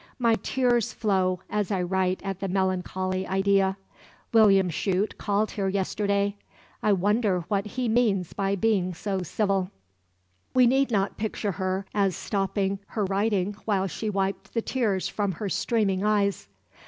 My 0.17 0.33
tears 0.41 0.93
flow 0.93 1.41
as 1.47 1.69
I 1.69 1.83
write 1.83 2.21
at 2.23 2.39
the 2.39 2.47
melancholy 2.47 3.27
idea. 3.27 3.77
William 4.33 4.67
Chute 4.67 5.15
called 5.19 5.51
here 5.51 5.67
yesterday. 5.67 6.37
I 6.81 6.91
wonder 6.91 7.41
what 7.49 7.67
he 7.67 7.87
means 7.87 8.33
by 8.33 8.55
being 8.55 8.95
so 8.95 9.21
civil." 9.21 9.69
We 10.55 10.65
need 10.65 10.89
not 10.89 11.17
picture 11.17 11.51
her 11.51 11.85
as 11.93 12.15
stopping 12.15 12.79
her 12.87 13.05
writing 13.05 13.53
while 13.65 13.85
she 13.85 14.09
wiped 14.09 14.55
the 14.55 14.61
tears 14.63 15.07
from 15.07 15.33
her 15.33 15.49
streaming 15.49 16.03
eyes. 16.03 16.47